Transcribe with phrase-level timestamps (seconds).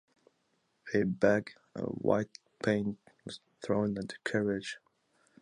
[0.95, 4.79] A bag of white paint was thrown at the carriage.